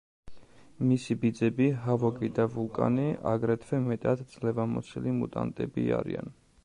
[0.91, 6.35] მისი ბიძები, ჰავოკი და ვულკანი, აგრეთვე მეტად ძლევამოსილი მუტანტები არიან.